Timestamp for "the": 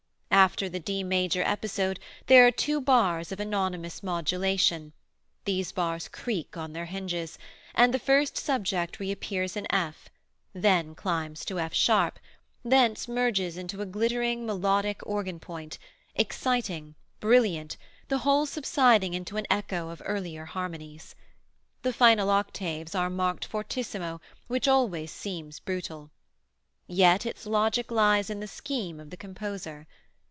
0.69-0.79, 7.93-7.99, 18.07-18.19, 21.83-21.93, 28.39-28.47, 29.11-29.17